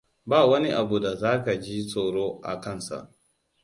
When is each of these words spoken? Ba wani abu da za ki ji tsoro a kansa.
Ba 0.25 0.45
wani 0.45 0.69
abu 0.73 0.99
da 0.99 1.15
za 1.15 1.43
ki 1.43 1.59
ji 1.59 1.83
tsoro 1.87 2.39
a 2.43 2.59
kansa. 2.61 3.09